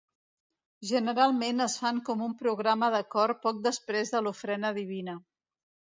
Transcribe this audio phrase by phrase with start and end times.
[0.91, 5.17] Generalment es fan com un programa de cor poc després de l'ofrena divina.